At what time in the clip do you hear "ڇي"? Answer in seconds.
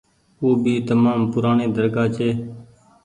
2.15-2.29